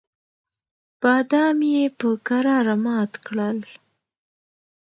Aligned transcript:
بادام 1.01 1.59
یې 1.73 1.83
په 1.99 2.09
کراره 2.27 2.75
مات 2.85 3.11
کړل. 3.25 3.59